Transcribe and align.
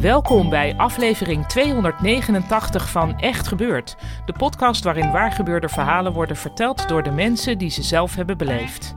Welkom 0.00 0.48
bij 0.48 0.76
aflevering 0.76 1.46
289 1.46 2.90
van 2.90 3.18
Echt 3.18 3.48
Gebeurd. 3.48 3.96
De 4.26 4.32
podcast 4.32 4.84
waarin 4.84 5.12
waargebeurde 5.12 5.68
verhalen 5.68 6.12
worden 6.12 6.36
verteld 6.36 6.88
door 6.88 7.02
de 7.02 7.10
mensen 7.10 7.58
die 7.58 7.70
ze 7.70 7.82
zelf 7.82 8.14
hebben 8.14 8.36
beleefd. 8.38 8.94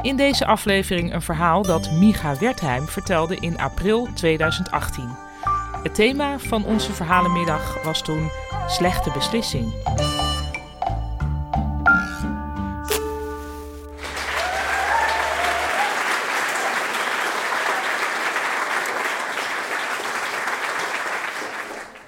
In 0.00 0.16
deze 0.16 0.46
aflevering 0.46 1.14
een 1.14 1.22
verhaal 1.22 1.62
dat 1.62 1.90
Micha 1.90 2.38
Wertheim 2.38 2.86
vertelde 2.86 3.36
in 3.36 3.58
april 3.58 4.08
2018. 4.14 5.16
Het 5.82 5.94
thema 5.94 6.38
van 6.38 6.64
onze 6.64 6.92
verhalenmiddag 6.92 7.82
was 7.84 8.02
toen 8.02 8.30
slechte 8.66 9.10
beslissing. 9.10 9.72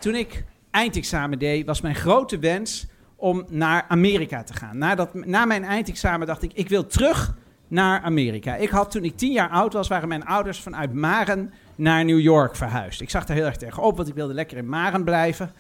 Toen 0.00 0.14
ik 0.14 0.44
eindexamen 0.70 1.38
deed, 1.38 1.66
was 1.66 1.80
mijn 1.80 1.94
grote 1.94 2.38
wens 2.38 2.86
om 3.16 3.44
naar 3.48 3.84
Amerika 3.88 4.42
te 4.42 4.54
gaan. 4.54 4.78
Nadat, 4.78 5.14
na 5.14 5.44
mijn 5.44 5.64
eindexamen 5.64 6.26
dacht 6.26 6.42
ik, 6.42 6.52
ik 6.52 6.68
wil 6.68 6.86
terug 6.86 7.34
naar 7.68 8.00
Amerika. 8.00 8.56
Ik 8.56 8.68
had 8.68 8.90
toen 8.90 9.04
ik 9.04 9.16
tien 9.16 9.32
jaar 9.32 9.48
oud 9.48 9.72
was, 9.72 9.88
waren 9.88 10.08
mijn 10.08 10.24
ouders 10.24 10.60
vanuit 10.60 10.92
Maren 10.92 11.52
naar 11.74 12.04
New 12.04 12.20
York 12.20 12.56
verhuisd. 12.56 13.00
Ik 13.00 13.10
zag 13.10 13.26
daar 13.26 13.36
heel 13.36 13.46
erg 13.46 13.56
tegenop, 13.56 13.96
want 13.96 14.08
ik 14.08 14.14
wilde 14.14 14.34
lekker 14.34 14.56
in 14.56 14.68
Maren 14.68 15.04
blijven. 15.04 15.52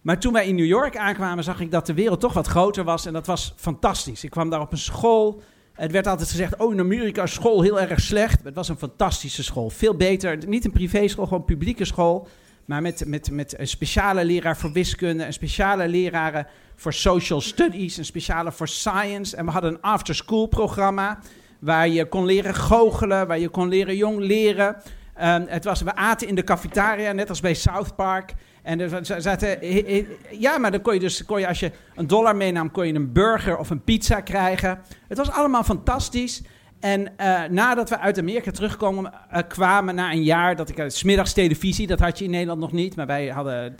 Maar 0.00 0.18
toen 0.18 0.32
wij 0.32 0.46
in 0.46 0.54
New 0.54 0.66
York 0.66 0.96
aankwamen, 0.96 1.44
zag 1.44 1.60
ik 1.60 1.70
dat 1.70 1.86
de 1.86 1.94
wereld 1.94 2.20
toch 2.20 2.32
wat 2.32 2.46
groter 2.46 2.84
was. 2.84 3.06
En 3.06 3.12
dat 3.12 3.26
was 3.26 3.54
fantastisch. 3.56 4.24
Ik 4.24 4.30
kwam 4.30 4.50
daar 4.50 4.60
op 4.60 4.72
een 4.72 4.78
school. 4.78 5.42
Het 5.72 5.92
werd 5.92 6.06
altijd 6.06 6.30
gezegd, 6.30 6.56
oh 6.56 6.72
in 6.72 6.80
Amerika 6.80 7.26
school 7.26 7.62
heel 7.62 7.80
erg 7.80 8.00
slecht. 8.00 8.44
Het 8.44 8.54
was 8.54 8.68
een 8.68 8.76
fantastische 8.76 9.42
school. 9.42 9.70
Veel 9.70 9.96
beter, 9.96 10.46
niet 10.46 10.64
een 10.64 10.70
privéschool, 10.70 11.26
gewoon 11.26 11.44
publieke 11.44 11.84
school. 11.84 12.28
Maar 12.64 12.82
met, 12.82 13.04
met, 13.06 13.30
met 13.30 13.58
een 13.58 13.68
speciale 13.68 14.24
leraar 14.24 14.56
voor 14.56 14.72
wiskunde, 14.72 15.24
een 15.24 15.32
speciale 15.32 15.88
leraren 15.88 16.46
voor 16.76 16.92
social 16.92 17.40
studies, 17.40 17.96
een 17.96 18.04
speciale 18.04 18.52
voor 18.52 18.68
science. 18.68 19.36
En 19.36 19.44
we 19.44 19.50
hadden 19.50 19.72
een 19.72 19.80
after-school 19.80 20.46
programma 20.46 21.18
waar 21.58 21.88
je 21.88 22.06
kon 22.06 22.24
leren 22.24 22.54
goochelen, 22.54 23.26
waar 23.26 23.38
je 23.38 23.48
kon 23.48 23.68
leren 23.68 23.96
jong 23.96 24.18
leren. 24.18 24.76
Um, 25.22 25.44
het 25.48 25.64
was, 25.64 25.80
we 25.80 25.94
aten 25.94 26.28
in 26.28 26.34
de 26.34 26.44
cafetaria, 26.44 27.12
net 27.12 27.28
als 27.28 27.40
bij 27.40 27.54
South 27.54 27.96
Park. 27.96 28.34
En 28.62 28.80
er 28.80 29.20
zaten, 29.22 29.58
ja, 30.38 30.58
maar 30.58 30.70
dan 30.70 30.82
kon 30.82 30.94
je 30.94 31.00
dus, 31.00 31.24
kon 31.24 31.40
je, 31.40 31.48
als 31.48 31.60
je 31.60 31.70
een 31.94 32.06
dollar 32.06 32.36
meenam, 32.36 32.70
kon 32.70 32.86
je 32.86 32.94
een 32.94 33.12
burger 33.12 33.58
of 33.58 33.70
een 33.70 33.82
pizza 33.82 34.20
krijgen. 34.20 34.80
Het 35.08 35.18
was 35.18 35.30
allemaal 35.30 35.64
fantastisch. 35.64 36.42
En 36.84 37.08
uh, 37.20 37.42
nadat 37.50 37.88
we 37.88 37.98
uit 37.98 38.18
Amerika 38.18 38.50
terugkwamen, 38.50 39.12
uh, 39.32 39.38
kwamen 39.48 39.94
na 39.94 40.12
een 40.12 40.22
jaar 40.22 40.56
dat 40.56 40.68
ik 40.68 40.78
uh, 40.78 40.84
smiddags 40.88 41.32
televisie, 41.32 41.86
dat 41.86 42.00
had 42.00 42.18
je 42.18 42.24
in 42.24 42.30
Nederland 42.30 42.60
nog 42.60 42.72
niet, 42.72 42.96
maar 42.96 43.06
wij 43.06 43.28
hadden, 43.28 43.76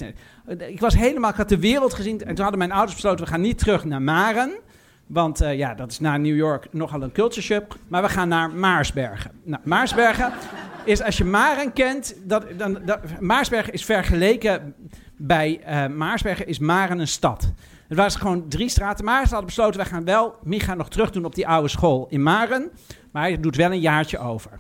ik 0.59 0.81
was 0.81 0.95
helemaal, 0.95 1.31
ik 1.31 1.37
had 1.37 1.49
de 1.49 1.59
wereld 1.59 1.95
gezien 1.95 2.21
en 2.21 2.35
toen 2.35 2.43
hadden 2.43 2.59
mijn 2.59 2.73
ouders 2.73 2.95
besloten, 2.95 3.25
we 3.25 3.31
gaan 3.31 3.41
niet 3.41 3.59
terug 3.59 3.85
naar 3.85 4.03
Maren, 4.03 4.59
want 5.07 5.39
ja, 5.39 5.75
dat 5.75 5.91
is 5.91 6.01
na 6.01 6.17
New 6.17 6.37
York 6.37 6.67
nogal 6.71 7.03
een 7.03 7.13
culture 7.13 7.43
shock, 7.43 7.77
maar 7.89 8.03
we 8.03 8.09
gaan 8.09 8.29
naar 8.29 8.51
Maarsbergen. 8.51 9.31
Nou, 9.43 9.63
Maarsbergen 9.65 10.33
is, 10.85 11.03
als 11.03 11.17
je 11.17 11.25
Maren 11.25 11.73
kent, 11.73 12.17
dat, 12.23 12.45
dan, 12.57 12.79
Maarsbergen 13.21 13.73
is 13.73 13.85
vergeleken 13.85 14.75
bij 15.17 15.61
Maarsbergen 15.95 16.47
is 16.47 16.59
Maren 16.59 16.99
een 16.99 17.09
stad. 17.09 17.53
Het 17.89 17.97
waren 17.97 18.13
gewoon 18.13 18.49
drie 18.49 18.69
straten. 18.69 19.05
Maar 19.05 19.23
ze 19.23 19.29
hadden 19.29 19.47
besloten, 19.47 19.77
wij 19.77 19.87
gaan 19.87 20.05
wel 20.05 20.35
Micha 20.43 20.75
nog 20.75 20.89
terug 20.89 21.11
doen 21.11 21.25
op 21.25 21.35
die 21.35 21.49
oude 21.49 21.69
school 21.69 22.07
in 22.11 22.23
Maren. 22.23 22.71
Maar 23.13 23.23
hij 23.23 23.41
doet 23.41 23.57
wel 23.57 23.71
een 23.71 23.81
jaartje 23.81 24.19
over. 24.19 24.51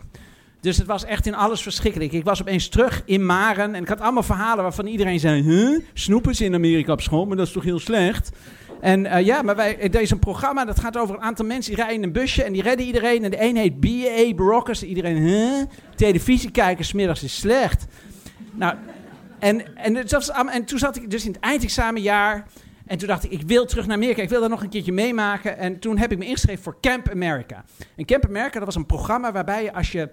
Dus 0.60 0.76
het 0.76 0.86
was 0.86 1.04
echt 1.04 1.26
in 1.26 1.34
alles 1.34 1.62
verschrikkelijk. 1.62 2.12
Ik 2.12 2.24
was 2.24 2.40
opeens 2.40 2.68
terug 2.68 3.02
in 3.04 3.26
Maren 3.26 3.74
en 3.74 3.82
ik 3.82 3.88
had 3.88 4.00
allemaal 4.00 4.22
verhalen 4.22 4.62
waarvan 4.62 4.86
iedereen 4.86 5.20
zei... 5.20 5.42
Huh? 5.42 5.80
Snoepen 5.92 6.34
ze 6.34 6.44
in 6.44 6.54
Amerika 6.54 6.92
op 6.92 7.00
school? 7.00 7.26
Maar 7.26 7.36
dat 7.36 7.46
is 7.46 7.52
toch 7.52 7.64
heel 7.64 7.78
slecht? 7.78 8.30
En 8.80 9.04
uh, 9.04 9.20
ja, 9.20 9.42
maar 9.42 9.56
wij, 9.56 9.80
er 9.80 10.00
is 10.00 10.10
een 10.10 10.18
programma 10.18 10.64
dat 10.64 10.80
gaat 10.80 10.96
over 10.96 11.14
een 11.14 11.20
aantal 11.20 11.46
mensen 11.46 11.74
die 11.74 11.80
rijden 11.80 12.02
in 12.02 12.06
een 12.06 12.12
busje 12.12 12.42
en 12.42 12.52
die 12.52 12.62
redden 12.62 12.86
iedereen. 12.86 13.24
En 13.24 13.30
de 13.30 13.42
een 13.42 13.56
heet 13.56 13.80
B.A. 13.80 14.34
Brockers. 14.34 14.82
Iedereen, 14.82 15.16
huh? 15.16 15.62
Televisie 15.94 16.50
kijken 16.50 16.84
smiddags 16.84 17.22
is 17.22 17.36
slecht. 17.36 17.86
Nou, 18.52 18.74
en, 19.38 19.76
en, 19.76 20.06
en 20.50 20.64
toen 20.64 20.78
zat 20.78 20.96
ik 20.96 21.10
dus 21.10 21.24
in 21.24 21.32
het 21.32 21.40
eindexamenjaar... 21.40 22.46
En 22.86 22.98
toen 22.98 23.08
dacht 23.08 23.24
ik, 23.24 23.30
ik 23.30 23.42
wil 23.42 23.64
terug 23.66 23.86
naar 23.86 23.96
Amerika. 23.96 24.22
Ik 24.22 24.28
wil 24.28 24.40
dat 24.40 24.50
nog 24.50 24.62
een 24.62 24.68
keertje 24.68 24.92
meemaken. 24.92 25.58
En 25.58 25.78
toen 25.78 25.98
heb 25.98 26.12
ik 26.12 26.18
me 26.18 26.24
ingeschreven 26.26 26.62
voor 26.62 26.76
Camp 26.80 27.10
America. 27.10 27.64
En 27.96 28.04
Camp 28.04 28.24
America, 28.24 28.58
dat 28.58 28.64
was 28.64 28.74
een 28.74 28.86
programma 28.86 29.32
waarbij 29.32 29.62
je 29.62 29.72
als 29.72 29.92
je 29.92 30.08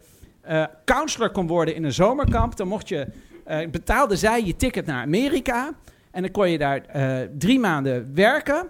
uh, 0.50 0.66
counselor 0.86 1.32
kon 1.32 1.48
worden 1.48 1.76
in 1.76 1.84
een 1.84 1.94
zomerkamp, 1.94 2.56
dan 2.56 2.68
mocht 2.68 2.88
je, 2.88 3.08
uh, 3.48 3.70
betaalde 3.70 4.16
zij 4.16 4.44
je 4.44 4.56
ticket 4.56 4.86
naar 4.86 5.02
Amerika. 5.02 5.74
En 6.12 6.22
dan 6.22 6.32
kon 6.32 6.50
je 6.50 6.58
daar 6.58 6.82
uh, 6.96 7.28
drie 7.38 7.60
maanden 7.60 8.12
werken. 8.14 8.68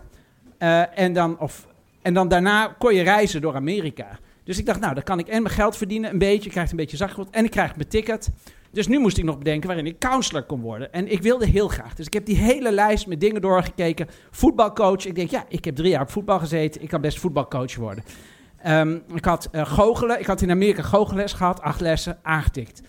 en, 0.96 1.14
dan, 1.14 1.40
of, 1.40 1.68
en 2.02 2.14
dan 2.14 2.28
daarna 2.28 2.76
kon 2.78 2.96
je 2.96 3.02
reizen 3.02 3.42
door 3.42 3.56
Amerika. 3.56 4.20
Dus 4.44 4.58
ik 4.60 4.66
dacht, 4.66 4.80
nou, 4.80 4.94
dan 4.94 5.04
kan 5.04 5.20
ik 5.20 5.28
en 5.28 5.42
mijn 5.42 5.56
geld 5.56 5.78
verdienen, 5.78 6.12
een 6.12 6.18
beetje. 6.18 6.46
Ik 6.46 6.52
krijg 6.52 6.72
een 6.72 6.78
beetje 6.78 6.98
zakgeld 6.98 7.30
en 7.30 7.46
ik 7.46 7.52
krijg 7.52 7.76
mijn 7.76 7.88
ticket. 7.88 8.30
Dus 8.72 8.88
nu 8.88 9.00
moest 9.00 9.18
ik 9.18 9.24
nog 9.24 9.38
bedenken 9.38 9.68
waarin 9.68 9.86
ik 9.86 10.00
counselor 10.00 10.44
kon 10.44 10.62
worden. 10.62 10.94
En 10.94 11.12
ik 11.12 11.22
wilde 11.22 11.46
heel 11.46 11.68
graag. 11.68 11.96
Dus 11.96 12.06
ik 12.06 12.14
heb 12.14 12.26
die 12.26 12.38
hele 12.38 12.72
lijst 12.72 13.08
met 13.08 13.20
dingen 13.20 13.42
doorgekeken. 13.42 14.08
Voetbalcoach. 14.32 15.06
Ik 15.06 15.16
denk, 15.16 15.30
ja, 15.30 15.46
ik 15.48 15.66
heb 15.66 15.76
drie 15.76 15.90
jaar 15.90 16.02
op 16.02 16.12
voetbal 16.12 16.40
gezeten. 16.40 16.82
Ik 16.82 16.90
kan 16.90 17.02
best 17.02 17.20
voetbalcoach 17.20 17.76
worden. 17.76 18.04
Um, 18.68 19.04
ik 19.14 19.26
had 19.26 19.50
uh, 19.52 19.66
goochelen. 19.66 20.20
Ik 20.20 20.26
had 20.26 20.42
in 20.42 20.52
Amerika 20.52 20.82
goochelles 20.82 21.34
gehad. 21.34 21.62
Acht 21.62 21.82
lessen, 21.82 22.20
aangetikt. 22.24 22.82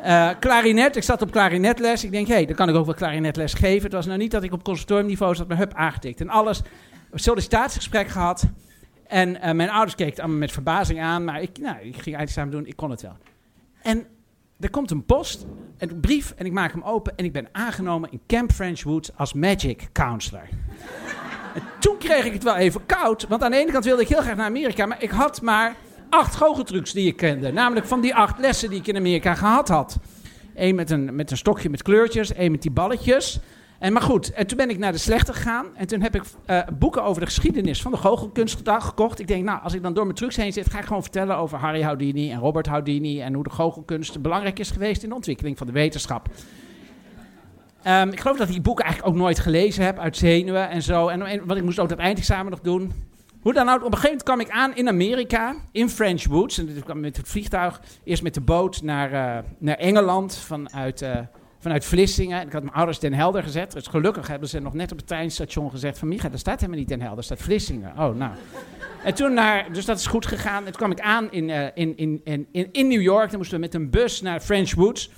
Uh, 0.00 0.30
klarinet. 0.40 0.96
Ik 0.96 1.02
zat 1.02 1.22
op 1.22 1.30
klarinetles. 1.30 2.04
Ik 2.04 2.10
denk, 2.10 2.26
hé, 2.26 2.34
hey, 2.34 2.46
dan 2.46 2.54
kan 2.54 2.68
ik 2.68 2.74
ook 2.74 2.84
wel 2.84 2.94
klarinetles 2.94 3.54
geven. 3.54 3.82
Het 3.82 3.92
was 3.92 4.06
nou 4.06 4.18
niet 4.18 4.30
dat 4.30 4.42
ik 4.42 4.52
op 4.52 4.64
conservatoriumniveau 4.64 5.34
zat, 5.34 5.48
maar 5.48 5.56
hup, 5.56 5.74
aangetikt. 5.74 6.20
En 6.20 6.28
alles. 6.28 6.62
Sollicitatiegesprek 7.12 8.08
gehad. 8.08 8.44
En 9.06 9.28
uh, 9.28 9.50
mijn 9.52 9.70
ouders 9.70 9.94
keken 9.94 10.22
allemaal 10.22 10.38
met 10.38 10.52
verbazing 10.52 11.00
aan. 11.00 11.24
Maar 11.24 11.42
ik, 11.42 11.58
nou, 11.58 11.76
ik 11.80 11.96
ging 11.96 12.16
eindexamen 12.16 12.50
doen. 12.50 12.66
Ik 12.66 12.76
kon 12.76 12.90
het 12.90 13.02
wel. 13.02 13.16
En 13.82 14.06
er 14.64 14.70
komt 14.70 14.90
een 14.90 15.04
post, 15.04 15.46
een 15.78 16.00
brief 16.00 16.32
en 16.36 16.46
ik 16.46 16.52
maak 16.52 16.72
hem 16.72 16.82
open 16.82 17.12
en 17.16 17.24
ik 17.24 17.32
ben 17.32 17.48
aangenomen 17.52 18.10
in 18.12 18.20
Camp 18.26 18.52
French 18.52 18.82
Woods 18.82 19.10
als 19.16 19.32
magic 19.32 19.88
counselor. 19.92 20.48
en 21.54 21.62
toen 21.80 21.98
kreeg 21.98 22.24
ik 22.24 22.32
het 22.32 22.42
wel 22.42 22.56
even 22.56 22.86
koud, 22.86 23.26
want 23.28 23.42
aan 23.42 23.50
de 23.50 23.56
ene 23.56 23.72
kant 23.72 23.84
wilde 23.84 24.02
ik 24.02 24.08
heel 24.08 24.20
graag 24.20 24.36
naar 24.36 24.46
Amerika, 24.46 24.86
maar 24.86 25.02
ik 25.02 25.10
had 25.10 25.42
maar 25.42 25.76
acht 26.10 26.34
goocheltrucs 26.34 26.92
die 26.92 27.06
ik 27.06 27.16
kende. 27.16 27.52
Namelijk 27.52 27.86
van 27.86 28.00
die 28.00 28.14
acht 28.14 28.38
lessen 28.38 28.70
die 28.70 28.78
ik 28.78 28.86
in 28.86 28.96
Amerika 28.96 29.34
gehad 29.34 29.68
had. 29.68 29.98
Eén 30.54 30.74
met 30.74 30.90
een, 30.90 31.14
met 31.14 31.30
een 31.30 31.36
stokje 31.36 31.70
met 31.70 31.82
kleurtjes, 31.82 32.32
één 32.32 32.50
met 32.50 32.62
die 32.62 32.70
balletjes. 32.70 33.40
En 33.84 33.92
maar 33.92 34.02
goed, 34.02 34.32
en 34.32 34.46
toen 34.46 34.56
ben 34.56 34.70
ik 34.70 34.78
naar 34.78 34.92
de 34.92 34.98
slechte 34.98 35.32
gegaan. 35.32 35.66
En 35.76 35.86
toen 35.86 36.00
heb 36.00 36.14
ik 36.14 36.22
uh, 36.46 36.60
boeken 36.78 37.02
over 37.04 37.20
de 37.20 37.26
geschiedenis 37.26 37.82
van 37.82 37.90
de 37.90 37.96
goochelkunst 37.96 38.62
gekocht. 38.66 39.18
Ik 39.18 39.26
denk, 39.26 39.44
nou, 39.44 39.62
als 39.62 39.74
ik 39.74 39.82
dan 39.82 39.94
door 39.94 40.04
mijn 40.04 40.16
trucs 40.16 40.36
heen 40.36 40.52
zit, 40.52 40.70
ga 40.70 40.78
ik 40.78 40.84
gewoon 40.84 41.02
vertellen 41.02 41.36
over 41.36 41.58
Harry 41.58 41.82
Houdini 41.82 42.30
en 42.30 42.38
Robert 42.38 42.66
Houdini. 42.66 43.20
En 43.20 43.34
hoe 43.34 43.44
de 43.44 43.50
goochelkunst 43.50 44.22
belangrijk 44.22 44.58
is 44.58 44.70
geweest 44.70 45.02
in 45.02 45.08
de 45.08 45.14
ontwikkeling 45.14 45.58
van 45.58 45.66
de 45.66 45.72
wetenschap. 45.72 46.28
Um, 47.86 48.08
ik 48.08 48.20
geloof 48.20 48.36
dat 48.36 48.46
ik 48.46 48.52
die 48.52 48.62
boeken 48.62 48.84
eigenlijk 48.84 49.14
ook 49.14 49.20
nooit 49.22 49.38
gelezen 49.38 49.84
heb, 49.84 49.98
uit 49.98 50.16
zenuwen 50.16 50.68
en 50.68 50.82
zo. 50.82 51.08
En, 51.08 51.46
want 51.46 51.58
ik 51.58 51.64
moest 51.64 51.78
ook 51.78 51.88
dat 51.88 51.98
eindexamen 51.98 52.50
nog 52.50 52.60
doen. 52.60 52.92
Hoe 53.40 53.52
dan 53.52 53.68
ook, 53.68 53.84
op 53.84 53.92
een 53.92 53.98
gegeven 53.98 54.08
moment 54.08 54.22
kwam 54.22 54.40
ik 54.40 54.50
aan 54.50 54.76
in 54.76 54.88
Amerika, 54.88 55.54
in 55.72 55.88
French 55.88 56.26
Woods. 56.26 56.58
En 56.58 56.76
ik 56.76 56.84
kwam 56.84 57.00
met 57.00 57.16
het 57.16 57.28
vliegtuig, 57.28 57.80
eerst 58.04 58.22
met 58.22 58.34
de 58.34 58.40
boot 58.40 58.82
naar, 58.82 59.12
uh, 59.12 59.38
naar 59.58 59.76
Engeland 59.76 60.36
vanuit... 60.36 61.02
Uh, 61.02 61.18
vanuit 61.64 61.84
Vlissingen. 61.84 62.46
Ik 62.46 62.52
had 62.52 62.62
mijn 62.62 62.74
ouders 62.74 62.98
Den 62.98 63.12
Helder 63.12 63.42
gezet. 63.42 63.72
Dus 63.72 63.86
gelukkig 63.86 64.26
hebben 64.26 64.48
ze 64.48 64.60
nog 64.60 64.74
net 64.74 64.92
op 64.92 64.98
het 64.98 65.06
treinstation 65.06 65.70
gezegd 65.70 65.98
van... 65.98 66.08
Micha, 66.08 66.28
daar 66.28 66.38
staat 66.38 66.60
helemaal 66.60 66.78
niet 66.78 66.88
Den 66.88 67.00
Helder, 67.00 67.24
staat 67.24 67.42
Vlissingen. 67.42 67.90
Oh, 67.98 68.14
nou. 68.16 68.32
En 69.04 69.14
toen 69.14 69.34
naar... 69.34 69.72
Dus 69.72 69.84
dat 69.84 69.98
is 69.98 70.06
goed 70.06 70.26
gegaan. 70.26 70.58
En 70.58 70.64
toen 70.64 70.72
kwam 70.72 70.90
ik 70.90 71.00
aan 71.00 71.32
in, 71.32 71.48
uh, 71.48 71.66
in, 71.74 71.96
in, 71.96 72.20
in, 72.52 72.68
in 72.72 72.88
New 72.88 73.00
York. 73.00 73.28
Dan 73.28 73.38
moesten 73.38 73.56
we 73.56 73.64
met 73.64 73.74
een 73.74 73.90
bus 73.90 74.20
naar 74.20 74.40
French 74.40 74.74
Woods. 74.74 75.10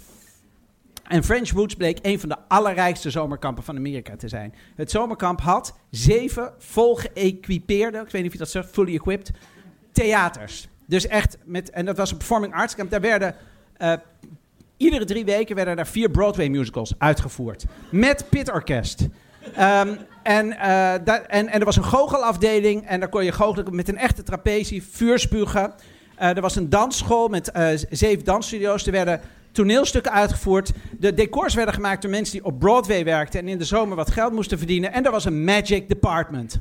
En 1.02 1.24
French 1.24 1.52
Woods 1.52 1.74
bleek 1.74 1.98
een 2.02 2.20
van 2.20 2.28
de 2.28 2.36
allerrijkste 2.48 3.10
zomerkampen 3.10 3.64
van 3.64 3.76
Amerika 3.76 4.16
te 4.16 4.28
zijn. 4.28 4.54
Het 4.74 4.90
zomerkamp 4.90 5.40
had 5.40 5.78
zeven 5.90 6.52
vol 6.58 6.94
geëquipeerde, 6.94 7.98
ik 7.98 8.10
weet 8.10 8.22
niet 8.22 8.26
of 8.26 8.32
je 8.32 8.38
dat 8.38 8.50
zegt, 8.50 8.70
fully 8.70 8.94
equipped, 8.94 9.30
theaters. 9.92 10.68
Dus 10.86 11.06
echt, 11.06 11.38
met, 11.44 11.70
en 11.70 11.84
dat 11.84 11.96
was 11.96 12.10
een 12.10 12.16
performing 12.16 12.54
arts 12.54 12.74
camp, 12.74 12.90
daar 12.90 13.00
werden... 13.00 13.34
Uh, 13.78 13.92
iedere 14.76 15.04
drie 15.04 15.24
weken 15.24 15.56
werden 15.56 15.76
daar 15.76 15.86
vier 15.86 16.10
Broadway 16.10 16.48
musicals 16.48 16.94
uitgevoerd. 16.98 17.64
Met 17.90 18.24
pitorkest. 18.28 19.08
Um, 19.58 19.98
en, 20.22 20.46
uh, 20.46 20.92
en, 20.92 21.26
en 21.26 21.52
er 21.52 21.64
was 21.64 21.76
een 21.76 21.84
goochelafdeling 21.84 22.86
en 22.86 23.00
daar 23.00 23.08
kon 23.08 23.24
je 23.24 23.32
goochelen 23.32 23.74
met 23.74 23.88
een 23.88 23.98
echte 23.98 24.22
trapezie, 24.22 24.82
vuurspugen. 24.82 25.72
Uh, 26.20 26.36
er 26.36 26.40
was 26.40 26.56
een 26.56 26.70
dansschool 26.70 27.28
met 27.28 27.50
uh, 27.56 27.68
zeven 27.90 28.24
dansstudio's. 28.24 28.86
Er 28.86 28.92
werden 28.92 29.20
toneelstukken 29.52 30.12
uitgevoerd. 30.12 30.72
De 30.98 31.14
decors 31.14 31.54
werden 31.54 31.74
gemaakt 31.74 32.02
door 32.02 32.10
mensen 32.10 32.36
die 32.36 32.44
op 32.44 32.58
Broadway 32.58 33.04
werkten 33.04 33.40
en 33.40 33.48
in 33.48 33.58
de 33.58 33.64
zomer 33.64 33.96
wat 33.96 34.10
geld 34.10 34.32
moesten 34.32 34.58
verdienen. 34.58 34.92
En 34.92 35.04
er 35.04 35.10
was 35.10 35.24
een 35.24 35.44
magic 35.44 35.88
department. 35.88 36.58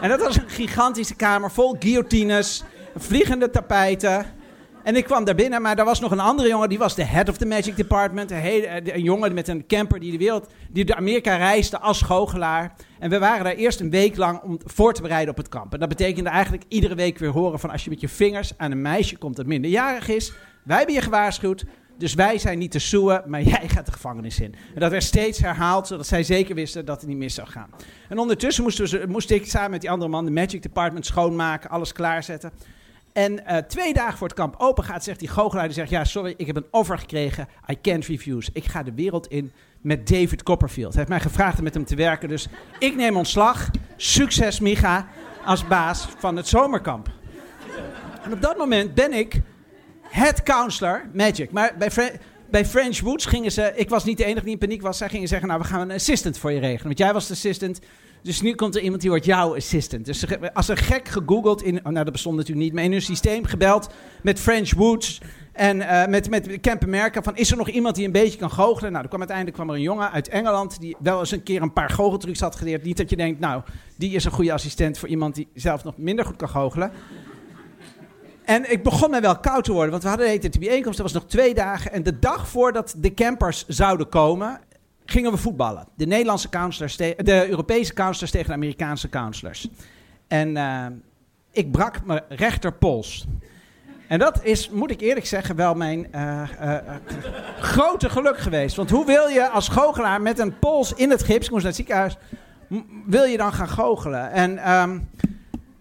en 0.00 0.08
dat 0.08 0.20
was 0.20 0.36
een 0.36 0.48
gigantische 0.48 1.14
kamer 1.14 1.50
vol 1.50 1.76
guillotines, 1.78 2.62
vliegende 2.96 3.50
tapijten. 3.50 4.26
En 4.84 4.96
ik 4.96 5.04
kwam 5.04 5.24
daar 5.24 5.34
binnen, 5.34 5.62
maar 5.62 5.78
er 5.78 5.84
was 5.84 6.00
nog 6.00 6.10
een 6.10 6.20
andere 6.20 6.48
jongen, 6.48 6.68
die 6.68 6.78
was 6.78 6.94
de 6.94 7.04
head 7.04 7.28
of 7.28 7.36
the 7.36 7.46
magic 7.46 7.76
department. 7.76 8.30
Een, 8.30 8.94
een 8.94 9.02
jongen 9.02 9.34
met 9.34 9.48
een 9.48 9.66
camper 9.66 10.00
die 10.00 10.12
de 10.12 10.18
wereld, 10.18 10.46
die 10.70 10.84
door 10.84 10.96
Amerika 10.96 11.36
reisde 11.36 11.78
als 11.78 12.02
goochelaar. 12.02 12.74
En 12.98 13.10
we 13.10 13.18
waren 13.18 13.44
daar 13.44 13.54
eerst 13.54 13.80
een 13.80 13.90
week 13.90 14.16
lang 14.16 14.40
om 14.42 14.58
voor 14.64 14.94
te 14.94 15.02
bereiden 15.02 15.30
op 15.30 15.36
het 15.36 15.48
kamp. 15.48 15.72
En 15.72 15.80
dat 15.80 15.88
betekende 15.88 16.30
eigenlijk 16.30 16.64
iedere 16.68 16.94
week 16.94 17.18
weer 17.18 17.30
horen 17.30 17.60
van 17.60 17.70
als 17.70 17.84
je 17.84 17.90
met 17.90 18.00
je 18.00 18.08
vingers 18.08 18.52
aan 18.56 18.70
een 18.70 18.82
meisje 18.82 19.16
komt 19.16 19.36
dat 19.36 19.46
minderjarig 19.46 20.08
is. 20.08 20.32
Wij 20.62 20.76
hebben 20.76 20.94
je 20.94 21.00
gewaarschuwd, 21.00 21.64
dus 21.98 22.14
wij 22.14 22.38
zijn 22.38 22.58
niet 22.58 22.70
te 22.70 22.78
soeën, 22.78 23.20
maar 23.26 23.42
jij 23.42 23.68
gaat 23.68 23.86
de 23.86 23.92
gevangenis 23.92 24.40
in. 24.40 24.54
En 24.74 24.80
dat 24.80 24.90
werd 24.90 25.02
steeds 25.02 25.38
herhaald, 25.38 25.86
zodat 25.86 26.06
zij 26.06 26.22
zeker 26.22 26.54
wisten 26.54 26.84
dat 26.84 27.00
het 27.00 27.08
niet 27.08 27.18
mis 27.18 27.34
zou 27.34 27.48
gaan. 27.48 27.70
En 28.08 28.18
ondertussen 28.18 28.62
moesten 28.62 29.00
we, 29.00 29.06
moest 29.06 29.30
ik 29.30 29.46
samen 29.46 29.70
met 29.70 29.80
die 29.80 29.90
andere 29.90 30.10
man 30.10 30.24
de 30.24 30.30
Magic 30.30 30.62
Department 30.62 31.06
schoonmaken, 31.06 31.70
alles 31.70 31.92
klaarzetten. 31.92 32.52
En 33.12 33.32
uh, 33.32 33.56
twee 33.56 33.92
dagen 33.92 34.18
voor 34.18 34.28
het 34.28 34.36
kamp 34.36 34.54
open 34.58 34.84
gaat, 34.84 35.04
zegt 35.04 35.18
die 35.18 35.28
goochelaar, 35.28 35.72
zegt, 35.72 35.90
ja, 35.90 36.04
sorry, 36.04 36.34
ik 36.36 36.46
heb 36.46 36.56
een 36.56 36.66
offer 36.70 36.98
gekregen, 36.98 37.48
I 37.70 37.80
can't 37.80 38.06
refuse. 38.06 38.50
Ik 38.52 38.64
ga 38.64 38.82
de 38.82 38.92
wereld 38.94 39.26
in 39.26 39.52
met 39.80 40.08
David 40.08 40.42
Copperfield. 40.42 40.94
Hij 40.94 40.96
heeft 40.96 41.08
mij 41.08 41.20
gevraagd 41.20 41.58
om 41.58 41.64
met 41.64 41.74
hem 41.74 41.84
te 41.84 41.96
werken, 41.96 42.28
dus 42.28 42.48
ik 42.78 42.96
neem 42.96 43.16
ontslag. 43.16 43.70
Succes, 43.96 44.60
Micha, 44.60 45.06
als 45.44 45.66
baas 45.66 46.08
van 46.18 46.36
het 46.36 46.48
zomerkamp. 46.48 47.10
En 48.22 48.32
op 48.32 48.42
dat 48.42 48.56
moment 48.56 48.94
ben 48.94 49.12
ik 49.12 49.40
het 50.02 50.42
counselor 50.42 51.02
Magic. 51.12 51.50
Maar 51.50 51.74
bij, 51.78 51.90
bij 52.50 52.66
French 52.66 53.00
Woods 53.00 53.26
gingen 53.26 53.52
ze... 53.52 53.72
Ik 53.74 53.88
was 53.88 54.04
niet 54.04 54.16
de 54.16 54.24
enige 54.24 54.44
die 54.44 54.52
in 54.52 54.58
paniek 54.58 54.82
was. 54.82 54.98
Zij 54.98 55.08
gingen 55.08 55.28
zeggen, 55.28 55.48
nou, 55.48 55.60
we 55.60 55.66
gaan 55.66 55.80
een 55.80 55.90
assistant 55.90 56.38
voor 56.38 56.52
je 56.52 56.60
regelen. 56.60 56.86
Want 56.86 56.98
jij 56.98 57.12
was 57.12 57.26
de 57.26 57.32
assistant. 57.32 57.80
Dus 58.22 58.40
nu 58.40 58.54
komt 58.54 58.76
er 58.76 58.82
iemand 58.82 59.00
die 59.00 59.10
wordt 59.10 59.24
jouw 59.24 59.56
assistant. 59.56 60.04
Dus 60.04 60.24
als 60.52 60.68
er 60.68 60.76
gek 60.76 61.08
gegoogeld 61.08 61.62
in... 61.62 61.76
Oh, 61.78 61.84
nou, 61.84 62.04
dat 62.04 62.12
bestond 62.12 62.36
natuurlijk 62.36 62.64
niet. 62.64 62.74
Maar 62.74 62.84
in 62.84 62.92
hun 62.92 63.02
systeem 63.02 63.44
gebeld 63.44 63.88
met 64.22 64.40
French 64.40 64.74
Woods... 64.74 65.20
En 65.52 65.76
uh, 65.76 66.06
met, 66.06 66.30
met 66.30 66.60
Camp 66.60 66.82
America 66.82 67.22
van, 67.22 67.36
is 67.36 67.50
er 67.50 67.56
nog 67.56 67.68
iemand 67.68 67.94
die 67.94 68.06
een 68.06 68.12
beetje 68.12 68.38
kan 68.38 68.50
goochelen? 68.50 68.90
Nou, 68.90 69.02
er 69.02 69.08
kwam 69.08 69.20
uiteindelijk 69.20 69.56
kwam 69.56 69.68
er 69.70 69.74
een 69.74 69.82
jongen 69.82 70.10
uit 70.10 70.28
Engeland... 70.28 70.80
die 70.80 70.96
wel 70.98 71.18
eens 71.18 71.30
een 71.30 71.42
keer 71.42 71.62
een 71.62 71.72
paar 71.72 71.90
goocheltrucs 71.90 72.40
had 72.40 72.56
geleerd. 72.56 72.82
Niet 72.82 72.96
dat 72.96 73.10
je 73.10 73.16
denkt, 73.16 73.40
nou, 73.40 73.62
die 73.96 74.14
is 74.14 74.24
een 74.24 74.30
goede 74.30 74.52
assistent... 74.52 74.98
voor 74.98 75.08
iemand 75.08 75.34
die 75.34 75.48
zelf 75.54 75.84
nog 75.84 75.96
minder 75.96 76.24
goed 76.24 76.36
kan 76.36 76.48
goochelen. 76.48 76.92
En 78.44 78.72
ik 78.72 78.82
begon 78.82 79.10
mij 79.10 79.20
wel 79.20 79.38
koud 79.38 79.64
te 79.64 79.72
worden, 79.72 79.90
want 79.90 80.02
we 80.02 80.08
hadden 80.08 80.40
de 80.40 80.58
bijeenkomst, 80.58 80.98
dat 80.98 81.12
was 81.12 81.22
nog 81.22 81.30
twee 81.30 81.54
dagen. 81.54 81.92
En 81.92 82.02
de 82.02 82.18
dag 82.18 82.48
voordat 82.48 82.94
de 82.98 83.14
campers 83.14 83.66
zouden 83.66 84.08
komen, 84.08 84.60
gingen 85.12 85.30
we 85.30 85.36
voetballen. 85.36 85.86
De 85.94 86.06
Nederlandse 86.06 86.48
counselors, 86.48 86.96
de 86.96 87.46
Europese 87.48 87.94
counselors 87.94 88.30
tegen 88.30 88.46
de 88.46 88.54
Amerikaanse 88.54 89.08
counselors. 89.08 89.68
En 90.28 90.56
uh, 90.56 90.86
ik 91.50 91.70
brak 91.70 92.04
mijn 92.04 92.22
rechterpols. 92.28 93.26
En 94.08 94.18
dat 94.18 94.44
is, 94.44 94.70
moet 94.70 94.90
ik 94.90 95.00
eerlijk 95.00 95.26
zeggen, 95.26 95.56
wel 95.56 95.74
mijn 95.74 96.06
uh, 96.14 96.42
uh, 96.62 96.76
grote 97.60 98.10
geluk 98.10 98.38
geweest. 98.38 98.76
Want 98.76 98.90
hoe 98.90 99.06
wil 99.06 99.26
je 99.26 99.48
als 99.48 99.68
goochelaar 99.68 100.20
met 100.20 100.38
een 100.38 100.58
pols 100.58 100.92
in 100.94 101.10
het 101.10 101.22
gips, 101.22 101.46
ik 101.46 101.50
moest 101.50 101.64
naar 101.64 101.72
het 101.72 101.80
ziekenhuis, 101.80 102.16
wil 103.06 103.24
je 103.24 103.36
dan 103.36 103.52
gaan 103.52 103.68
goochelen? 103.68 104.30
En 104.30 104.72
um, 104.72 105.08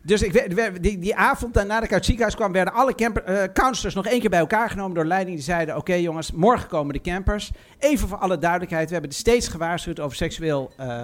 dus 0.03 0.21
ik, 0.21 0.56
die, 0.81 1.00
die 1.00 1.15
avond 1.15 1.53
nadat 1.53 1.75
ik 1.75 1.81
uit 1.81 1.92
het 1.92 2.06
ziekenhuis 2.06 2.36
kwam, 2.36 2.51
werden 2.51 2.74
alle 2.74 2.95
camper, 2.95 3.30
uh, 3.30 3.44
counselors 3.53 3.95
nog 3.95 4.06
één 4.06 4.19
keer 4.19 4.30
bij 4.30 4.39
elkaar 4.39 4.69
genomen 4.69 4.95
door 4.95 5.06
leiding. 5.06 5.36
Die 5.36 5.45
zeiden: 5.45 5.77
Oké 5.77 5.94
jongens, 5.94 6.31
morgen 6.31 6.68
komen 6.68 6.94
de 6.94 7.01
campers. 7.01 7.51
Even 7.80 8.07
voor 8.07 8.18
alle 8.18 8.38
duidelijkheid: 8.38 8.88
we 8.88 8.94
hebben 8.94 9.12
steeds 9.12 9.48
gewaarschuwd 9.48 10.00
over 10.00 10.18
seksueel 10.18 10.71
uh, 10.80 11.03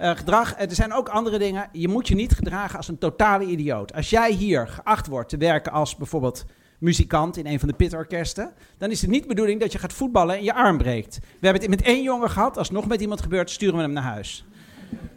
uh, 0.00 0.10
gedrag. 0.10 0.54
er 0.58 0.74
zijn 0.74 0.92
ook 0.92 1.08
andere 1.08 1.38
dingen. 1.38 1.68
Je 1.72 1.88
moet 1.88 2.08
je 2.08 2.14
niet 2.14 2.32
gedragen 2.32 2.76
als 2.76 2.88
een 2.88 2.98
totale 2.98 3.44
idioot. 3.44 3.94
Als 3.94 4.10
jij 4.10 4.32
hier 4.32 4.68
geacht 4.68 5.06
wordt 5.06 5.28
te 5.28 5.36
werken 5.36 5.72
als 5.72 5.96
bijvoorbeeld 5.96 6.44
muzikant 6.78 7.36
in 7.36 7.46
een 7.46 7.58
van 7.58 7.68
de 7.68 7.74
pitorkesten, 7.74 8.52
dan 8.78 8.90
is 8.90 9.00
het 9.00 9.10
niet 9.10 9.22
de 9.22 9.28
bedoeling 9.28 9.60
dat 9.60 9.72
je 9.72 9.78
gaat 9.78 9.92
voetballen 9.92 10.36
en 10.36 10.44
je 10.44 10.54
arm 10.54 10.78
breekt. 10.78 11.18
We 11.20 11.46
hebben 11.46 11.62
het 11.62 11.70
met 11.70 11.82
één 11.82 12.02
jongen 12.02 12.30
gehad. 12.30 12.58
Als 12.58 12.70
nog 12.70 12.86
met 12.86 13.00
iemand 13.00 13.22
gebeurt, 13.22 13.50
sturen 13.50 13.76
we 13.76 13.82
hem 13.82 13.92
naar 13.92 14.02
huis. 14.02 14.44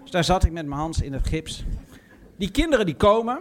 Dus 0.02 0.12
daar 0.12 0.24
zat 0.24 0.44
ik 0.44 0.52
met 0.52 0.66
mijn 0.66 0.80
Hans 0.80 1.02
in 1.02 1.14
het 1.14 1.28
gips 1.28 1.66
die 2.38 2.52
kinderen 2.52 2.86
die 2.86 2.96
komen. 2.96 3.40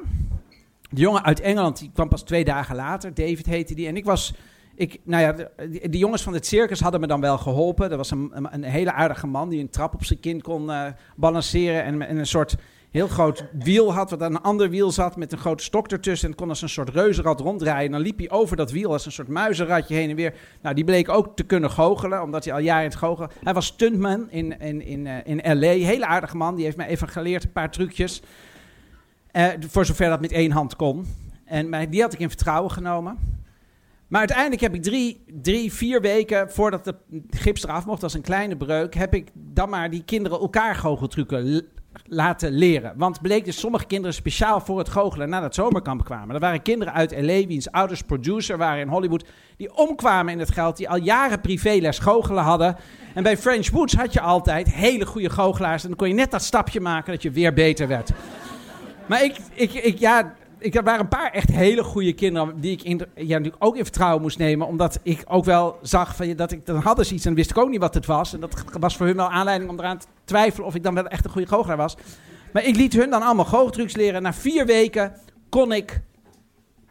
De 0.91 1.01
jongen 1.01 1.25
uit 1.25 1.41
Engeland 1.41 1.79
die 1.79 1.91
kwam 1.95 2.09
pas 2.09 2.23
twee 2.23 2.45
dagen 2.45 2.77
later. 2.77 3.15
David 3.15 3.47
heette 3.47 3.75
die. 3.75 3.87
En 3.87 3.97
ik 3.97 4.05
was. 4.05 4.35
Ik, 4.77 5.01
nou 5.05 5.23
ja, 5.23 5.33
de, 5.33 5.89
de 5.91 5.99
jongens 5.99 6.23
van 6.23 6.35
het 6.35 6.47
circus 6.47 6.81
hadden 6.81 7.01
me 7.01 7.07
dan 7.07 7.21
wel 7.21 7.39
geholpen. 7.39 7.91
Er 7.91 7.97
was 7.97 8.11
een, 8.11 8.31
een, 8.51 8.63
hele 8.63 8.93
aardige 8.93 9.27
man 9.27 9.49
die 9.49 9.61
een 9.61 9.71
trap 9.71 9.95
op 9.95 10.05
zijn 10.05 10.21
kind 10.21 10.43
kon 10.43 10.65
uh, 10.65 10.87
balanceren. 11.17 11.85
En, 11.85 12.03
en, 12.03 12.17
een 12.17 12.27
soort 12.27 12.57
heel 12.91 13.09
groot 13.09 13.45
wiel 13.53 13.93
had, 13.93 14.11
wat 14.11 14.23
aan 14.23 14.35
een 14.35 14.41
ander 14.41 14.71
wiel 14.71 14.91
zat. 14.91 15.17
Met 15.17 15.33
een 15.33 15.39
grote 15.39 15.63
stok 15.63 15.89
ertussen. 15.89 16.29
En 16.29 16.35
kon 16.35 16.49
als 16.49 16.63
een 16.63 16.69
soort 16.69 16.89
reuzenrad 16.89 17.41
ronddraaien. 17.41 17.87
En 17.87 17.93
dan 17.93 18.01
liep 18.01 18.19
hij 18.19 18.31
over 18.31 18.57
dat 18.57 18.71
wiel 18.71 18.93
als 18.93 19.07
een 19.07 19.13
soort 19.13 19.29
muizenradje 19.29 19.95
heen 19.95 20.11
en 20.11 20.17
weer. 20.17 20.35
Nou, 20.63 20.75
die 20.75 20.85
bleek 20.85 21.09
ook 21.09 21.37
te 21.37 21.45
kunnen 21.45 21.71
goochelen, 21.71 22.23
omdat 22.23 22.45
hij 22.45 22.55
al 22.55 22.61
jaren 22.61 22.85
het 22.85 22.97
goochelen. 22.97 23.31
Hij 23.43 23.55
was 23.55 23.67
stuntman 23.67 24.31
in, 24.31 24.59
in, 24.61 24.83
in, 24.83 25.07
uh, 25.07 25.17
in 25.25 25.59
LA. 25.59 25.67
Hele 25.67 26.07
aardige 26.07 26.37
man. 26.37 26.55
Die 26.55 26.65
heeft 26.65 26.77
mij 26.77 26.87
even 26.87 27.09
geleerd, 27.09 27.45
een 27.45 27.53
paar 27.53 27.71
trucjes. 27.71 28.23
Uh, 29.37 29.47
voor 29.69 29.85
zover 29.87 30.09
dat 30.09 30.21
met 30.21 30.33
één 30.33 30.51
hand 30.51 30.77
kon. 30.77 31.07
En 31.45 31.91
die 31.91 32.03
had 32.03 32.13
ik 32.13 32.19
in 32.19 32.29
vertrouwen 32.29 32.71
genomen. 32.71 33.19
Maar 34.09 34.19
uiteindelijk 34.19 34.61
heb 34.61 34.75
ik 34.75 34.83
drie, 34.83 35.25
drie, 35.43 35.73
vier 35.73 36.01
weken 36.01 36.51
voordat 36.51 36.85
de 36.85 36.95
gips 37.31 37.65
eraf 37.65 37.87
mocht, 37.87 38.03
als 38.03 38.15
een 38.15 38.23
kleine 38.23 38.57
breuk, 38.57 38.95
heb 38.95 39.15
ik 39.15 39.29
dan 39.35 39.69
maar 39.69 39.91
die 39.91 40.05
kinderen 40.05 40.41
elkaar 40.41 40.75
goocheltrucken 40.75 41.67
laten 42.07 42.53
leren. 42.53 42.93
Want 42.97 43.21
bleek 43.21 43.45
dus 43.45 43.59
sommige 43.59 43.87
kinderen 43.87 44.15
speciaal 44.15 44.61
voor 44.61 44.79
het 44.79 44.89
goochelen 44.89 45.29
naar 45.29 45.41
dat 45.41 45.55
zomerkamp 45.55 46.05
kwamen. 46.05 46.35
Er 46.35 46.41
waren 46.41 46.63
kinderen 46.63 46.95
uit 46.95 47.13
L.A. 47.13 47.47
wiens 47.47 47.71
ouders 47.71 48.03
producer 48.03 48.59
waren 48.59 48.81
in 48.81 48.89
Hollywood, 48.89 49.25
die 49.57 49.77
omkwamen 49.77 50.33
in 50.33 50.39
het 50.39 50.51
geld, 50.51 50.77
die 50.77 50.89
al 50.89 50.97
jaren 50.97 51.41
privéles 51.41 51.99
goochelen 51.99 52.43
hadden. 52.43 52.77
En 53.15 53.23
bij 53.23 53.37
French 53.37 53.71
Woods 53.71 53.95
had 53.95 54.13
je 54.13 54.21
altijd 54.21 54.73
hele 54.73 55.07
goede 55.07 55.31
goochelaars 55.31 55.83
en 55.83 55.89
dan 55.89 55.99
kon 55.99 56.09
je 56.09 56.15
net 56.15 56.31
dat 56.31 56.43
stapje 56.43 56.81
maken 56.81 57.13
dat 57.13 57.23
je 57.23 57.31
weer 57.31 57.53
beter 57.53 57.89
werd. 57.89 58.11
Maar 59.09 59.25
ik, 59.25 59.37
ik, 59.53 59.73
ik, 59.73 59.99
ja, 59.99 60.35
ik, 60.59 60.75
er 60.75 60.83
waren 60.83 61.01
een 61.01 61.09
paar 61.09 61.31
echt 61.31 61.51
hele 61.51 61.85
goede 61.85 62.13
kinderen 62.13 62.61
die 62.61 62.73
ik 62.73 63.07
ja, 63.15 63.37
natuurlijk 63.37 63.65
ook 63.65 63.77
in 63.77 63.85
vertrouwen 63.85 64.23
moest 64.23 64.39
nemen. 64.39 64.67
Omdat 64.67 65.01
ik 65.03 65.25
ook 65.27 65.45
wel 65.45 65.79
zag 65.83 66.17
van, 66.17 66.37
dat 66.37 66.53
ik, 66.53 66.67
dan 66.67 66.77
hadden 66.77 67.07
ze 67.07 67.15
iets 67.15 67.25
en 67.25 67.35
wist 67.35 67.51
ik 67.51 67.59
ook 67.59 67.69
niet 67.69 67.81
wat 67.81 67.95
het 67.95 68.07
was. 68.07 68.35
En 68.35 68.41
dat 68.41 68.65
was 68.81 68.97
voor 68.97 69.07
hun 69.07 69.17
wel 69.17 69.31
aanleiding 69.31 69.71
om 69.71 69.79
eraan 69.79 69.99
te 69.99 70.07
twijfelen 70.25 70.67
of 70.67 70.75
ik 70.75 70.83
dan 70.83 70.95
wel 70.95 71.07
echt 71.07 71.25
een 71.25 71.31
goede 71.31 71.49
goochelaar 71.49 71.77
was. 71.77 71.97
Maar 72.53 72.65
ik 72.65 72.77
liet 72.77 72.93
hun 72.93 73.11
dan 73.11 73.23
allemaal 73.23 73.45
goocheltrucs 73.45 73.97
leren. 73.97 74.23
Na 74.23 74.33
vier 74.33 74.67
weken 74.67 75.13
kon 75.49 75.73
ik 75.73 76.01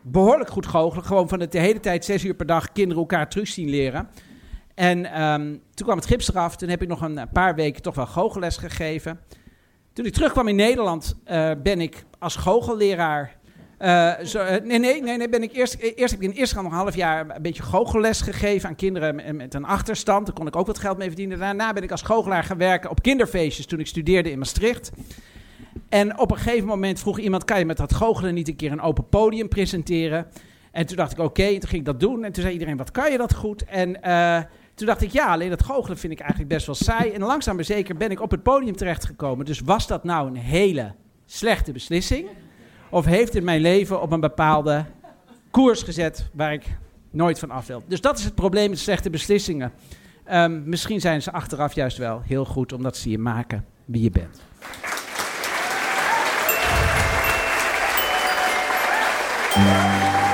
behoorlijk 0.01 0.49
goed 0.49 0.65
goochelen. 0.65 1.05
Gewoon 1.05 1.29
van 1.29 1.39
de 1.39 1.59
hele 1.59 1.79
tijd 1.79 2.05
zes 2.05 2.23
uur 2.23 2.33
per 2.33 2.45
dag 2.45 2.71
kinderen 2.71 3.01
elkaar 3.01 3.29
trucs 3.29 3.53
zien 3.53 3.69
leren. 3.69 4.07
En 4.75 5.23
um, 5.23 5.61
toen 5.73 5.85
kwam 5.85 5.97
het 5.97 6.07
gips 6.07 6.29
eraf. 6.29 6.55
Toen 6.55 6.69
heb 6.69 6.81
ik 6.81 6.87
nog 6.87 7.01
een 7.01 7.29
paar 7.33 7.55
weken 7.55 7.81
toch 7.81 7.95
wel 7.95 8.05
goochelles 8.05 8.57
gegeven. 8.57 9.19
Toen 9.93 10.05
ik 10.05 10.13
terugkwam 10.13 10.47
in 10.47 10.55
Nederland, 10.55 11.15
uh, 11.31 11.51
ben 11.63 11.81
ik 11.81 12.03
als 12.19 12.35
goochelleraar. 12.35 13.35
Zo, 14.23 14.43
uh, 14.43 14.49
nee, 14.49 14.79
nee, 14.79 15.01
nee, 15.01 15.17
nee, 15.17 15.29
ben 15.29 15.43
ik 15.43 15.53
eerst, 15.53 15.75
eerst 15.75 16.13
heb 16.13 16.21
ik 16.21 16.29
in 16.29 16.35
eerste 16.35 16.55
nog 16.55 16.65
een 16.65 16.71
half 16.71 16.95
jaar 16.95 17.35
een 17.35 17.41
beetje 17.41 17.63
goochelles 17.63 18.21
gegeven 18.21 18.69
aan 18.69 18.75
kinderen 18.75 19.35
met, 19.35 19.53
een 19.53 19.65
achterstand. 19.65 20.25
Daar 20.25 20.35
kon 20.35 20.47
ik 20.47 20.55
ook 20.55 20.67
wat 20.67 20.77
geld 20.77 20.97
mee 20.97 21.07
verdienen. 21.07 21.39
Daarna 21.39 21.73
ben 21.73 21.83
ik 21.83 21.91
als 21.91 22.01
goochelaar 22.01 22.43
gaan 22.43 22.57
werken 22.57 22.89
op 22.89 23.01
kinderfeestjes 23.01 23.65
toen 23.65 23.79
ik 23.79 23.87
studeerde 23.87 24.31
in 24.31 24.37
Maastricht. 24.37 24.91
En 25.89 26.19
op 26.19 26.31
een 26.31 26.37
gegeven 26.37 26.67
moment 26.67 26.99
vroeg 26.99 27.19
iemand: 27.19 27.43
kan 27.45 27.59
je 27.59 27.65
met 27.65 27.77
dat 27.77 27.93
goochelen 27.93 28.33
niet 28.33 28.47
een 28.47 28.55
keer 28.55 28.71
een 28.71 28.81
open 28.81 29.09
podium 29.09 29.47
presenteren? 29.47 30.27
En 30.71 30.85
toen 30.85 30.97
dacht 30.97 31.11
ik: 31.11 31.19
oké, 31.19 31.49
toen 31.49 31.69
ging 31.69 31.81
ik 31.81 31.85
dat 31.85 31.99
doen. 31.99 32.23
En 32.23 32.31
toen 32.31 32.41
zei 32.41 32.53
iedereen: 32.53 32.77
wat 32.77 32.91
kan 32.91 33.11
je 33.11 33.17
dat 33.17 33.33
goed? 33.33 33.65
En 33.65 34.01
toen 34.75 34.87
dacht 34.87 35.01
ik, 35.01 35.11
ja, 35.11 35.31
alleen 35.31 35.49
dat 35.49 35.63
goochelen 35.63 35.97
vind 35.97 36.13
ik 36.13 36.19
eigenlijk 36.19 36.49
best 36.49 36.65
wel 36.65 36.75
saai. 36.75 37.11
En 37.11 37.21
langzaam 37.21 37.55
maar 37.55 37.63
zeker 37.63 37.97
ben 37.97 38.11
ik 38.11 38.21
op 38.21 38.31
het 38.31 38.43
podium 38.43 38.75
terechtgekomen. 38.75 39.45
Dus 39.45 39.59
was 39.59 39.87
dat 39.87 40.03
nou 40.03 40.27
een 40.27 40.35
hele 40.35 40.93
slechte 41.25 41.71
beslissing? 41.71 42.27
Of 42.89 43.05
heeft 43.05 43.33
het 43.33 43.43
mijn 43.43 43.61
leven 43.61 44.01
op 44.01 44.11
een 44.11 44.19
bepaalde 44.19 44.85
koers 45.51 45.83
gezet 45.83 46.29
waar 46.33 46.53
ik 46.53 46.77
nooit 47.11 47.39
van 47.39 47.51
af 47.51 47.67
wil? 47.67 47.83
Dus 47.87 48.01
dat 48.01 48.17
is 48.17 48.23
het 48.23 48.35
probleem 48.35 48.69
met 48.69 48.79
slechte 48.79 49.09
beslissingen. 49.09 49.71
Ehm, 50.23 50.69
misschien 50.69 51.01
zijn 51.01 51.21
ze 51.21 51.31
achteraf 51.31 51.73
juist 51.73 51.97
wel 51.97 52.21
heel 52.25 52.45
goed, 52.45 52.73
omdat 52.73 52.97
ze 52.97 53.09
je 53.09 53.17
maken 53.17 53.65
wie 53.85 54.03
je 54.03 54.09
bent. 54.09 54.41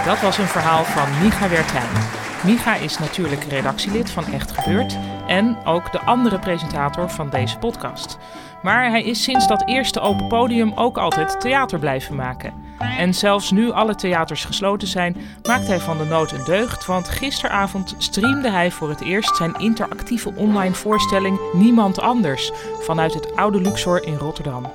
Dat 0.05 0.21
was 0.21 0.37
een 0.37 0.47
verhaal 0.47 0.83
van 0.83 1.23
Micha 1.23 1.49
Wertheim. 1.49 2.27
Micha 2.45 2.75
is 2.75 2.99
natuurlijk 2.99 3.43
redactielid 3.43 4.11
van 4.11 4.25
Echt 4.25 4.51
Gebeurd 4.51 4.97
en 5.27 5.57
ook 5.65 5.91
de 5.91 5.99
andere 5.99 6.39
presentator 6.39 7.09
van 7.09 7.29
deze 7.29 7.57
podcast. 7.57 8.17
Maar 8.61 8.89
hij 8.89 9.03
is 9.03 9.23
sinds 9.23 9.47
dat 9.47 9.67
eerste 9.67 9.99
open 9.99 10.27
podium 10.27 10.71
ook 10.75 10.97
altijd 10.97 11.41
theater 11.41 11.79
blijven 11.79 12.15
maken. 12.15 12.53
En 12.97 13.13
zelfs 13.13 13.51
nu 13.51 13.71
alle 13.71 13.95
theaters 13.95 14.45
gesloten 14.45 14.87
zijn, 14.87 15.17
maakt 15.43 15.67
hij 15.67 15.79
van 15.79 15.97
de 15.97 16.03
nood 16.03 16.31
een 16.31 16.43
deugd, 16.43 16.85
want 16.85 17.09
gisteravond 17.09 17.95
streamde 17.97 18.49
hij 18.49 18.71
voor 18.71 18.89
het 18.89 19.01
eerst 19.01 19.35
zijn 19.35 19.59
interactieve 19.59 20.33
online 20.35 20.75
voorstelling 20.75 21.39
Niemand 21.53 21.99
Anders 21.99 22.51
vanuit 22.79 23.13
het 23.13 23.35
Oude 23.35 23.61
Luxor 23.61 24.05
in 24.05 24.15
Rotterdam. 24.15 24.71